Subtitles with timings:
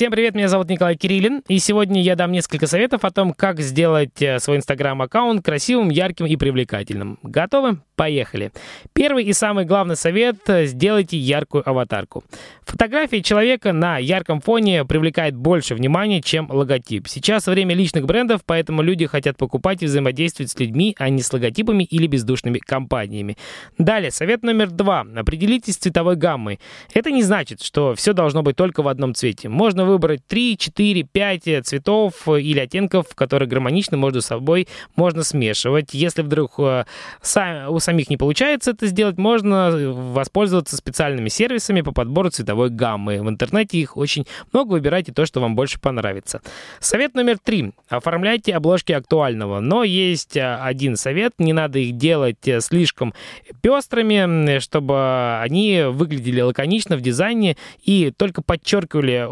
[0.00, 3.60] Всем привет, меня зовут Николай Кириллин, и сегодня я дам несколько советов о том, как
[3.60, 7.18] сделать э, свой инстаграм-аккаунт красивым, ярким и привлекательным.
[7.22, 7.80] Готовы?
[7.96, 8.50] Поехали.
[8.94, 12.24] Первый и самый главный совет– сделайте яркую аватарку.
[12.62, 17.06] Фотография человека на ярком фоне привлекает больше внимания, чем логотип.
[17.06, 21.30] Сейчас время личных брендов, поэтому люди хотят покупать и взаимодействовать с людьми, а не с
[21.30, 23.36] логотипами или бездушными компаниями.
[23.76, 25.04] Далее, совет номер два.
[25.14, 26.58] Определитесь с цветовой гаммой.
[26.94, 29.50] Это не значит, что все должно быть только в одном цвете.
[29.50, 35.92] Можно выбрать 3, 4, 5 цветов или оттенков, которые гармонично между собой можно смешивать.
[35.92, 36.84] Если вдруг э,
[37.68, 43.22] у самих не получается это сделать, можно воспользоваться специальными сервисами по подбору цветовой гаммы.
[43.22, 46.40] В интернете их очень много, выбирайте то, что вам больше понравится.
[46.78, 47.72] Совет номер три.
[47.88, 49.60] Оформляйте обложки актуального.
[49.60, 53.14] Но есть э, один совет, не надо их делать э, слишком
[53.60, 59.26] пестрыми, чтобы они выглядели лаконично в дизайне и только подчеркивали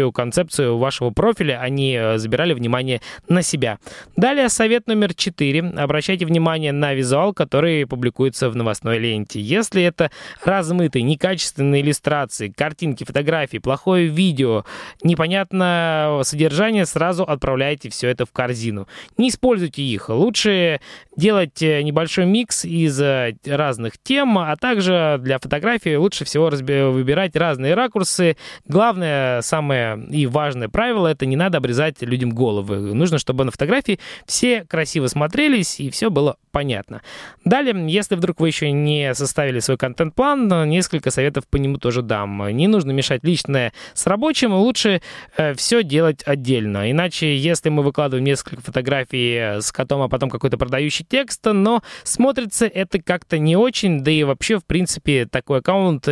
[0.00, 3.78] общую концепцию вашего профиля, они э, забирали внимание на себя.
[4.16, 5.60] Далее совет номер четыре.
[5.62, 9.40] Обращайте внимание на визуал, который публикуется в новостной ленте.
[9.40, 10.10] Если это
[10.44, 14.64] размытые, некачественные иллюстрации, картинки, фотографии, плохое видео,
[15.02, 18.86] непонятное содержание, сразу отправляйте все это в корзину.
[19.18, 20.08] Не используйте их.
[20.08, 20.80] Лучше
[21.16, 27.36] делать э, небольшой микс из э, разных тем, а также для фотографии лучше всего выбирать
[27.36, 28.36] разные ракурсы.
[28.66, 29.79] Главное, самое
[30.10, 32.94] и важное правило, это не надо обрезать людям головы.
[32.94, 37.02] Нужно, чтобы на фотографии все красиво смотрелись и все было понятно.
[37.44, 42.48] Далее, если вдруг вы еще не составили свой контент-план, несколько советов по нему тоже дам.
[42.48, 45.00] Не нужно мешать личное с рабочим, лучше
[45.36, 46.90] э, все делать отдельно.
[46.90, 52.66] Иначе, если мы выкладываем несколько фотографий с котом, а потом какой-то продающий текст, но смотрится
[52.66, 56.08] это как-то не очень, да и вообще, в принципе, такой аккаунт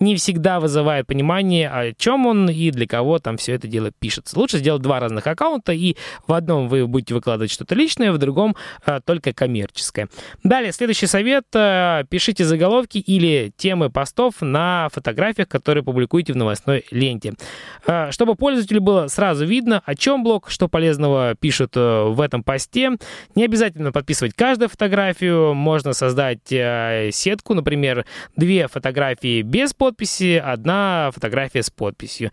[0.00, 4.38] не всегда вызывает понимание, о чем он и для кого там все это дело пишется.
[4.38, 8.56] Лучше сделать два разных аккаунта, и в одном вы будете выкладывать что-то личное, в другом
[8.84, 10.08] а, только коммерческое.
[10.42, 11.44] Далее, следующий совет.
[11.54, 17.34] А, пишите заголовки или темы постов на фотографиях, которые публикуете в новостной ленте.
[17.86, 22.42] А, чтобы пользователю было сразу видно, о чем блог, что полезного пишут а, в этом
[22.42, 22.90] посте.
[23.34, 25.54] Не обязательно подписывать каждую фотографию.
[25.54, 28.04] Можно создать а, сетку, например,
[28.36, 32.30] две фотографии без подписи, одна фотография с подписью.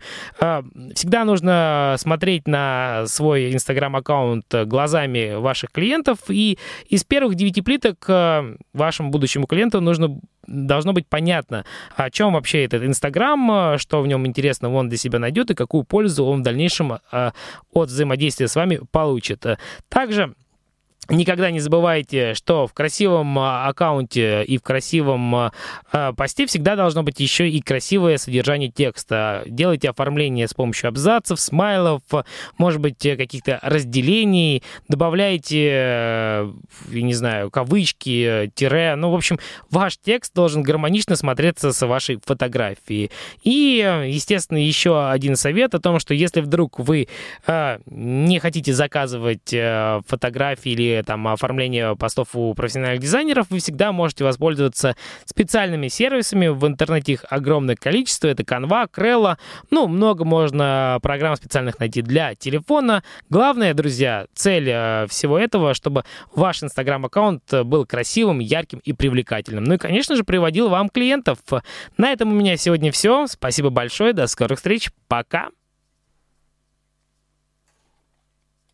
[0.94, 6.58] Всегда нужно смотреть на свой инстаграм-аккаунт глазами ваших клиентов, и
[6.88, 11.64] из первых девяти плиток э, вашему будущему клиенту нужно должно быть понятно,
[11.96, 15.84] о чем вообще этот Инстаграм, что в нем интересного он для себя найдет и какую
[15.84, 17.30] пользу он в дальнейшем э,
[17.72, 19.46] от взаимодействия с вами получит.
[19.88, 20.34] Также
[21.08, 25.52] Никогда не забывайте, что в красивом а, аккаунте и в красивом а,
[25.90, 29.42] а, посте всегда должно быть еще и красивое содержание текста.
[29.46, 32.02] Делайте оформление с помощью абзацев, смайлов,
[32.56, 36.52] может быть, каких-то разделений, добавляйте, э,
[36.90, 38.94] я не знаю, кавычки, тире.
[38.94, 43.10] Ну, в общем, ваш текст должен гармонично смотреться с вашей фотографией.
[43.42, 47.08] И, естественно, еще один совет о том, что если вдруг вы
[47.86, 54.24] не хотите заказывать э, фотографии или там оформления постов у профессиональных дизайнеров, вы всегда можете
[54.24, 56.48] воспользоваться специальными сервисами.
[56.48, 58.28] В интернете их огромное количество.
[58.28, 59.36] Это Canva, Crello.
[59.70, 63.02] Ну, много можно программ специальных найти для телефона.
[63.30, 66.04] Главное, друзья, цель э, всего этого, чтобы
[66.34, 69.64] ваш инстаграм-аккаунт был красивым, ярким и привлекательным.
[69.64, 71.38] Ну и, конечно же, приводил вам клиентов.
[71.96, 73.26] На этом у меня сегодня все.
[73.26, 74.12] Спасибо большое.
[74.12, 74.90] До скорых встреч.
[75.08, 75.48] Пока.